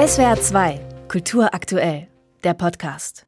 SWR 0.00 0.40
2, 0.40 0.80
Kultur 1.08 1.52
aktuell, 1.52 2.08
der 2.42 2.54
Podcast. 2.54 3.26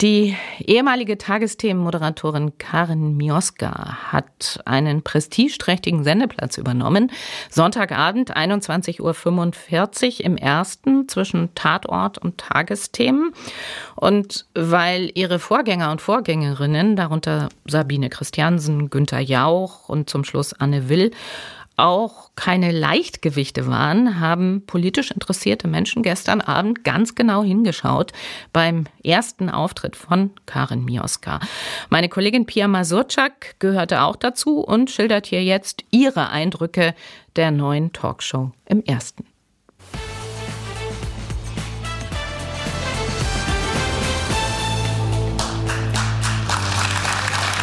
Die 0.00 0.36
ehemalige 0.58 1.18
Tagesthemenmoderatorin 1.18 2.58
Karin 2.58 3.16
Mioska 3.16 4.10
hat 4.10 4.60
einen 4.64 5.02
prestigeträchtigen 5.02 6.02
Sendeplatz 6.02 6.58
übernommen. 6.58 7.12
Sonntagabend 7.48 8.36
21.45 8.36 10.18
Uhr 10.18 10.24
im 10.26 10.36
ersten 10.36 11.08
zwischen 11.08 11.54
Tatort 11.54 12.18
und 12.18 12.38
Tagesthemen. 12.38 13.32
Und 13.94 14.46
weil 14.54 15.12
ihre 15.14 15.38
Vorgänger 15.38 15.92
und 15.92 16.02
Vorgängerinnen, 16.02 16.96
darunter 16.96 17.50
Sabine 17.66 18.10
Christiansen, 18.10 18.90
Günther 18.90 19.20
Jauch 19.20 19.88
und 19.88 20.10
zum 20.10 20.24
Schluss 20.24 20.54
Anne 20.54 20.88
Will, 20.88 21.12
auch 21.76 22.30
keine 22.36 22.72
Leichtgewichte 22.72 23.66
waren, 23.66 24.18
haben 24.18 24.62
politisch 24.66 25.10
interessierte 25.10 25.68
Menschen 25.68 26.02
gestern 26.02 26.40
Abend 26.40 26.84
ganz 26.84 27.14
genau 27.14 27.42
hingeschaut 27.42 28.12
beim 28.52 28.84
ersten 29.04 29.50
Auftritt 29.50 29.96
von 29.96 30.30
Karin 30.46 30.84
Mioska. 30.84 31.40
Meine 31.90 32.08
Kollegin 32.08 32.46
Pia 32.46 32.66
Masurczak 32.66 33.56
gehörte 33.58 34.02
auch 34.02 34.16
dazu 34.16 34.60
und 34.60 34.90
schildert 34.90 35.26
hier 35.26 35.44
jetzt 35.44 35.84
ihre 35.90 36.30
Eindrücke 36.30 36.94
der 37.36 37.50
neuen 37.50 37.92
Talkshow 37.92 38.52
im 38.64 38.82
ersten. 38.82 39.26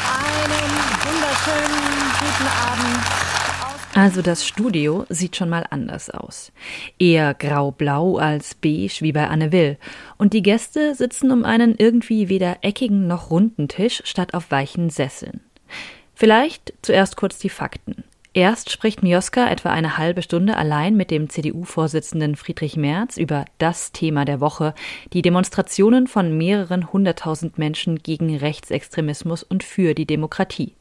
Einen 0.06 0.70
wunderschönen 1.04 1.94
guten 2.20 2.48
Abend. 2.48 3.23
Also 3.96 4.24
das 4.24 4.46
Studio 4.48 5.06
sieht 5.10 5.36
schon 5.36 5.50
mal 5.50 5.66
anders 5.70 6.10
aus. 6.10 6.52
Eher 6.98 7.36
grau-blau 7.36 8.18
als 8.18 8.56
beige 8.56 9.02
wie 9.02 9.12
bei 9.12 9.28
Anne 9.28 9.52
Will. 9.52 9.78
Und 10.18 10.34
die 10.34 10.42
Gäste 10.42 10.96
sitzen 10.96 11.30
um 11.30 11.46
einen 11.46 11.76
irgendwie 11.78 12.28
weder 12.28 12.58
eckigen 12.62 13.06
noch 13.06 13.30
runden 13.30 13.68
Tisch 13.68 14.02
statt 14.06 14.34
auf 14.34 14.50
weichen 14.50 14.90
Sesseln. 14.90 15.42
Vielleicht 16.16 16.74
zuerst 16.82 17.18
kurz 17.18 17.38
die 17.38 17.50
Fakten. 17.50 18.04
Erst 18.36 18.72
spricht 18.72 19.04
Mioska 19.04 19.48
etwa 19.48 19.70
eine 19.70 20.00
halbe 20.00 20.24
Stunde 20.24 20.58
allein 20.58 20.96
mit 20.96 21.12
dem 21.12 21.30
CDU-Vorsitzenden 21.30 22.36
Friedrich 22.36 22.76
Merz 22.76 23.18
über 23.18 23.46
das 23.60 23.92
Thema 23.92 24.26
der 24.26 24.40
Woche, 24.40 24.74
die 25.14 25.22
Demonstrationen 25.22 26.08
von 26.08 26.36
mehreren 26.36 26.92
hunderttausend 26.92 27.60
Menschen 27.60 28.02
gegen 28.02 28.36
Rechtsextremismus 28.36 29.44
und 29.44 29.64
für 29.64 29.94
die 29.94 30.08
Demokratie. 30.08 30.74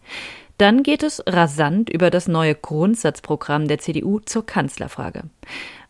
Dann 0.63 0.85
geht 0.85 1.03
es 1.03 1.21
rasant 1.27 1.91
über 1.91 2.09
das 2.09 2.29
neue 2.29 2.55
Grundsatzprogramm 2.55 3.67
der 3.67 3.81
CDU 3.81 4.21
zur 4.21 4.47
Kanzlerfrage. 4.47 5.25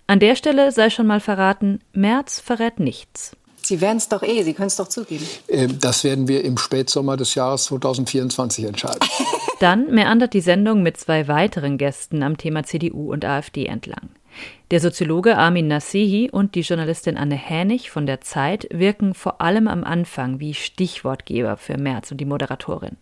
An 0.06 0.18
der 0.18 0.34
Stelle 0.34 0.72
sei 0.72 0.88
schon 0.88 1.06
mal 1.06 1.20
verraten, 1.20 1.80
Merz 1.92 2.40
verrät 2.40 2.80
nichts. 2.80 3.36
Sie 3.60 3.82
werden 3.82 3.98
es 3.98 4.08
doch 4.08 4.22
eh, 4.22 4.42
Sie 4.42 4.54
können 4.54 4.68
es 4.68 4.76
doch 4.76 4.88
zugeben. 4.88 5.26
Ähm, 5.48 5.78
das 5.78 6.04
werden 6.04 6.26
wir 6.26 6.42
im 6.42 6.56
Spätsommer 6.56 7.18
des 7.18 7.34
Jahres 7.34 7.64
2024 7.64 8.64
entscheiden. 8.64 9.06
Dann 9.60 9.92
meandert 9.92 10.32
die 10.32 10.40
Sendung 10.40 10.82
mit 10.82 10.96
zwei 10.96 11.28
weiteren 11.28 11.76
Gästen 11.76 12.22
am 12.22 12.38
Thema 12.38 12.62
CDU 12.62 13.12
und 13.12 13.26
AfD 13.26 13.66
entlang. 13.66 14.08
Der 14.70 14.80
Soziologe 14.80 15.36
Armin 15.36 15.68
Nasehi 15.68 16.30
und 16.32 16.54
die 16.54 16.62
Journalistin 16.62 17.18
Anne 17.18 17.36
Hänig 17.36 17.90
von 17.90 18.06
der 18.06 18.22
Zeit 18.22 18.66
wirken 18.70 19.12
vor 19.12 19.42
allem 19.42 19.68
am 19.68 19.84
Anfang 19.84 20.40
wie 20.40 20.54
Stichwortgeber 20.54 21.58
für 21.58 21.76
Merz 21.76 22.10
und 22.10 22.22
die 22.22 22.24
Moderatorin. 22.24 22.96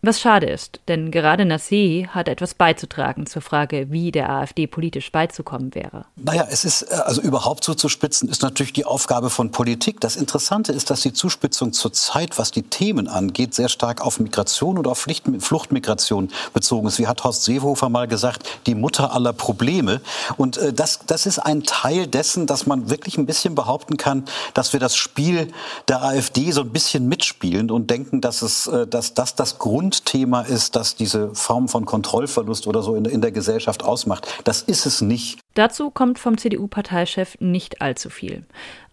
Was 0.00 0.20
schade 0.20 0.46
ist, 0.46 0.78
denn 0.86 1.10
gerade 1.10 1.44
Nasseh 1.44 2.06
hat 2.06 2.28
etwas 2.28 2.54
beizutragen 2.54 3.26
zur 3.26 3.42
Frage, 3.42 3.90
wie 3.90 4.12
der 4.12 4.30
AfD 4.30 4.68
politisch 4.68 5.10
beizukommen 5.10 5.74
wäre. 5.74 6.04
Naja, 6.14 6.46
es 6.48 6.64
ist, 6.64 6.82
äh, 6.82 6.94
also 6.94 7.20
überhaupt 7.20 7.64
zuzuspitzen, 7.64 8.28
ist 8.28 8.42
natürlich 8.42 8.72
die 8.72 8.84
Aufgabe 8.84 9.28
von 9.28 9.50
Politik. 9.50 10.00
Das 10.00 10.14
Interessante 10.14 10.72
ist, 10.72 10.90
dass 10.90 11.00
die 11.00 11.12
Zuspitzung 11.12 11.72
zurzeit, 11.72 12.38
was 12.38 12.52
die 12.52 12.62
Themen 12.62 13.08
angeht, 13.08 13.54
sehr 13.54 13.68
stark 13.68 14.00
auf 14.00 14.20
Migration 14.20 14.78
und 14.78 14.86
auf 14.86 15.04
Fluchtmigration 15.40 16.30
bezogen 16.54 16.86
ist. 16.86 17.00
Wie 17.00 17.08
hat 17.08 17.24
Horst 17.24 17.42
Seehofer 17.42 17.88
mal 17.88 18.06
gesagt, 18.06 18.46
die 18.66 18.76
Mutter 18.76 19.12
aller 19.12 19.32
Probleme. 19.32 20.00
Und 20.36 20.58
äh, 20.58 20.72
das, 20.72 21.00
das 21.06 21.26
ist 21.26 21.40
ein 21.40 21.64
Teil 21.64 22.06
dessen, 22.06 22.46
dass 22.46 22.66
man 22.66 22.88
wirklich 22.88 23.18
ein 23.18 23.26
bisschen 23.26 23.56
behaupten 23.56 23.96
kann, 23.96 24.24
dass 24.54 24.72
wir 24.72 24.78
das 24.78 24.94
Spiel 24.94 25.48
der 25.88 26.04
AfD 26.04 26.52
so 26.52 26.60
ein 26.60 26.70
bisschen 26.70 27.08
mitspielen 27.08 27.72
und 27.72 27.90
denken, 27.90 28.20
dass 28.20 28.42
es, 28.42 28.68
äh, 28.68 28.86
dass 28.86 29.14
das 29.14 29.34
das 29.34 29.58
Grund 29.58 29.97
Grundthema 30.08 30.42
ist, 30.42 30.74
das 30.74 30.94
diese 30.94 31.34
Form 31.34 31.68
von 31.68 31.84
Kontrollverlust 31.84 32.66
oder 32.66 32.82
so 32.82 32.94
in, 32.94 33.04
in 33.04 33.20
der 33.20 33.30
Gesellschaft 33.32 33.84
ausmacht. 33.84 34.26
Das 34.44 34.62
ist 34.62 34.86
es 34.86 35.02
nicht. 35.02 35.38
Dazu 35.54 35.90
kommt 35.90 36.18
vom 36.18 36.38
CDU-Parteichef 36.38 37.36
nicht 37.40 37.82
allzu 37.82 38.08
viel. 38.08 38.46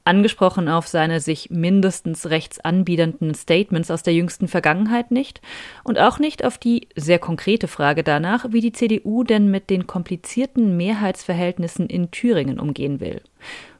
Angesprochen 0.04 0.68
auf 0.68 0.88
seine 0.88 1.20
sich 1.22 1.50
mindestens 1.50 2.28
rechts 2.28 2.60
anbiedernden 2.60 3.34
Statements 3.34 3.90
aus 3.90 4.04
der 4.04 4.14
jüngsten 4.14 4.48
Vergangenheit 4.48 5.10
nicht 5.10 5.42
und 5.84 5.98
auch 5.98 6.20
nicht 6.20 6.44
auf 6.46 6.58
die 6.58 6.90
sehr 6.96 7.18
konkrete 7.18 7.68
Frage 7.68 8.04
danach, 8.04 8.46
wie 8.50 8.62
die 8.62 8.74
CDU 8.74 9.24
denn 9.24 9.50
mit 9.50 9.70
den 9.70 9.88
komplizierten 9.88 10.78
Mehrheitsverhältnissen 10.78 11.88
in 11.88 12.12
Thüringen 12.12 12.60
umgehen 12.60 13.00
will 13.00 13.22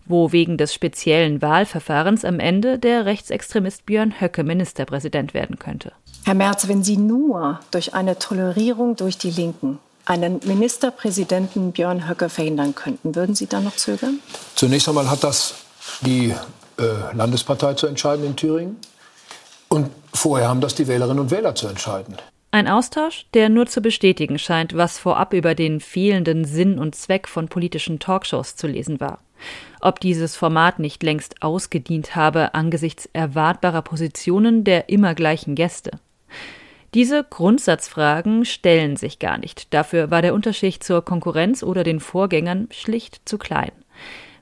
wo 0.06 0.32
wegen 0.32 0.58
des 0.58 0.74
speziellen 0.74 1.42
Wahlverfahrens 1.42 2.26
am 2.26 2.40
Ende 2.40 2.80
der 2.80 3.06
Rechtsextremist 3.06 3.86
Björn 3.86 4.20
Höcke 4.20 4.44
Ministerpräsident 4.44 5.34
werden 5.34 5.60
könnte. 5.60 5.92
Herr 6.26 6.36
Merz, 6.36 6.68
wenn 6.68 6.84
Sie 6.84 6.98
nur 6.98 7.60
durch 7.72 7.94
eine 7.94 8.18
Tolerierung 8.18 8.96
durch 8.96 9.18
die 9.18 9.32
Linken 9.32 9.80
einen 10.06 10.40
Ministerpräsidenten 10.46 11.72
Björn 11.72 12.08
Höcke 12.08 12.30
verhindern 12.30 12.76
könnten, 12.76 13.16
würden 13.16 13.36
Sie 13.36 13.48
dann 13.48 13.64
noch 13.64 13.76
zögern? 13.76 14.20
Zunächst 14.56 14.88
einmal 14.88 15.10
hat 15.10 15.24
das 15.24 15.56
die 16.02 16.34
äh, 16.78 17.16
Landespartei 17.16 17.74
zu 17.74 17.88
entscheiden 17.88 18.26
in 18.26 18.36
Thüringen. 18.36 18.78
Und 19.70 19.90
vorher 20.14 20.48
haben 20.48 20.62
das 20.62 20.76
die 20.76 20.88
Wählerinnen 20.88 21.20
und 21.20 21.32
Wähler 21.32 21.56
zu 21.56 21.68
entscheiden. 21.68 22.16
Ein 22.56 22.70
Austausch, 22.70 23.26
der 23.34 23.50
nur 23.50 23.66
zu 23.66 23.82
bestätigen 23.82 24.40
scheint, 24.40 24.78
was 24.78 24.98
vorab 24.98 25.34
über 25.34 25.56
den 25.56 25.82
fehlenden 25.82 26.46
Sinn 26.46 26.80
und 26.80 26.96
Zweck 26.96 27.28
von 27.28 27.50
politischen 27.50 28.00
Talkshows 28.00 28.56
zu 28.56 28.66
lesen 28.66 29.02
war. 29.02 29.20
Ob 29.82 30.00
dieses 30.00 30.38
Format 30.38 30.80
nicht 30.80 31.04
längst 31.04 31.42
ausgedient 31.42 32.16
habe 32.16 32.54
angesichts 32.54 33.10
erwartbarer 33.12 33.82
Positionen 33.82 34.64
der 34.64 34.88
immer 34.88 35.16
gleichen 35.16 35.56
Gäste. 35.56 36.00
Diese 36.94 37.26
Grundsatzfragen 37.26 38.46
stellen 38.46 38.96
sich 38.96 39.20
gar 39.20 39.38
nicht. 39.38 39.74
Dafür 39.74 40.10
war 40.10 40.22
der 40.22 40.34
Unterschied 40.34 40.82
zur 40.82 41.04
Konkurrenz 41.04 41.62
oder 41.62 41.84
den 41.84 42.00
Vorgängern 42.00 42.70
schlicht 42.72 43.20
zu 43.26 43.38
klein. 43.38 43.74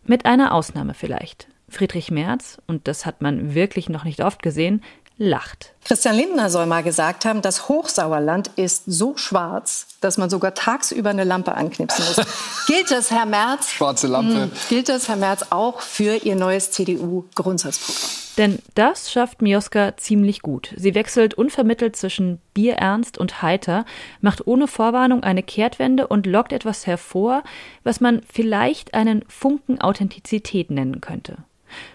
Mit 0.06 0.28
einer 0.28 0.53
Ausnahme 0.53 0.94
vielleicht. 0.94 1.47
Friedrich 1.68 2.12
Merz, 2.12 2.62
und 2.68 2.88
das 2.88 3.07
hat 3.07 3.24
man 3.24 3.56
wirklich 3.56 3.90
noch 3.90 4.03
nicht 4.03 4.24
oft 4.24 4.44
gesehen, 4.44 4.84
lacht. 5.23 5.73
Christian 5.85 6.16
Lindner 6.16 6.50
soll 6.50 6.66
mal 6.66 6.84
gesagt 6.84 7.25
haben, 7.25 7.41
das 7.41 7.67
Hochsauerland 7.67 8.50
ist 8.56 8.84
so 8.85 9.17
schwarz, 9.17 9.88
dass 10.01 10.17
man 10.17 10.29
sogar 10.29 10.53
tagsüber 10.53 11.09
eine 11.09 11.23
Lampe 11.23 11.56
anknipsen 11.56 12.06
muss. 12.06 12.25
gilt 12.67 12.91
das, 12.91 13.11
Herr 13.11 13.25
Merz? 13.25 13.72
Schwarze 13.72 14.07
Lampe. 14.07 14.44
Hm, 14.44 14.51
gilt 14.69 14.89
das, 14.89 15.09
Herr 15.09 15.17
Merz, 15.17 15.45
auch 15.50 15.81
für 15.81 16.16
Ihr 16.16 16.35
neues 16.35 16.72
CDU-Grundsatzprogramm? 16.72 18.23
Denn 18.38 18.59
das 18.73 19.12
schafft 19.12 19.41
Mioska 19.41 19.95
ziemlich 19.97 20.41
gut. 20.41 20.73
Sie 20.75 20.95
wechselt 20.95 21.35
unvermittelt 21.35 21.95
zwischen 21.95 22.41
bierernst 22.53 23.17
und 23.17 23.41
heiter, 23.41 23.85
macht 24.22 24.47
ohne 24.47 24.67
Vorwarnung 24.67 25.23
eine 25.23 25.44
Kehrtwende 25.44 26.07
und 26.07 26.25
lockt 26.25 26.51
etwas 26.51 26.88
hervor, 26.88 27.44
was 27.83 28.01
man 28.01 28.22
vielleicht 28.31 28.95
einen 28.95 29.23
Funken 29.28 29.81
Authentizität 29.81 30.72
nennen 30.72 31.00
könnte. 31.00 31.38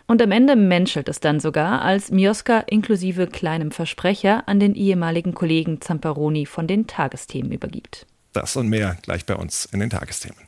Und 0.07 0.23
am 0.23 0.31
Ende 0.31 0.57
menschelt 0.57 1.09
es 1.09 1.21
dann 1.21 1.41
sogar, 1.41 1.83
als 1.83 2.11
Mioska 2.11 2.61
inklusive 2.61 3.27
kleinem 3.27 3.71
Versprecher 3.71 4.45
an 4.47 4.61
den 4.61 4.75
ehemaligen 4.75 5.35
Kollegen 5.35 5.81
Zamperoni 5.81 6.47
von 6.47 6.67
den 6.67 6.87
Tagesthemen 6.87 7.53
übergibt. 7.53 8.07
Das 8.33 8.57
und 8.57 8.69
mehr 8.69 8.97
gleich 9.03 9.27
bei 9.27 9.35
uns 9.35 9.67
in 9.67 9.81
den 9.81 9.91
Tagesthemen. 9.91 10.39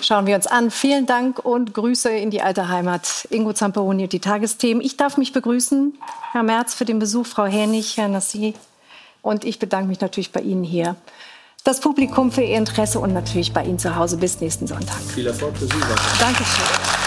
Schauen 0.00 0.26
wir 0.26 0.36
uns 0.36 0.46
an. 0.46 0.70
Vielen 0.70 1.06
Dank 1.06 1.44
und 1.44 1.74
Grüße 1.74 2.10
in 2.10 2.30
die 2.30 2.42
alte 2.42 2.68
Heimat. 2.68 3.26
Ingo 3.30 3.52
Zamperoni 3.52 4.04
und 4.04 4.12
die 4.12 4.20
Tagesthemen. 4.20 4.84
Ich 4.84 4.96
darf 4.96 5.16
mich 5.16 5.32
begrüßen, 5.32 5.98
Herr 6.32 6.42
Merz, 6.42 6.74
für 6.74 6.84
den 6.84 6.98
Besuch, 6.98 7.26
Frau 7.26 7.46
Hänig, 7.46 7.96
Herr 7.96 8.08
Nassi. 8.08 8.54
Und 9.22 9.44
ich 9.44 9.58
bedanke 9.58 9.88
mich 9.88 10.00
natürlich 10.00 10.30
bei 10.30 10.40
Ihnen 10.40 10.62
hier. 10.62 10.96
Das 11.64 11.80
Publikum 11.80 12.30
für 12.30 12.42
Ihr 12.42 12.56
Interesse 12.56 13.00
und 13.00 13.12
natürlich 13.12 13.52
bei 13.52 13.64
Ihnen 13.64 13.78
zu 13.78 13.96
Hause. 13.96 14.16
Bis 14.18 14.40
nächsten 14.40 14.66
Sonntag. 14.66 15.00
Viel 15.00 15.26
Erfolg 15.26 15.56
für 15.56 15.66
Sie. 15.66 15.80
Dankeschön. 16.20 16.97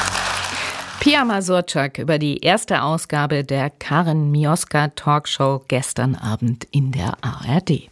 Pia 1.02 1.26
Masurczak 1.26 1.98
über 1.98 2.20
die 2.20 2.38
erste 2.42 2.84
Ausgabe 2.84 3.44
der 3.44 3.72
Karin 3.72 4.30
Mioska 4.30 4.90
Talkshow 4.90 5.64
gestern 5.68 6.14
Abend 6.14 6.68
in 6.70 6.92
der 6.92 7.18
ARD. 7.24 7.90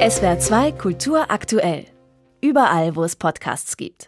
SWR 0.00 0.38
2 0.38 0.72
Kultur 0.72 1.30
aktuell. 1.30 1.84
Überall, 2.40 2.96
wo 2.96 3.04
es 3.04 3.16
Podcasts 3.16 3.76
gibt. 3.76 4.04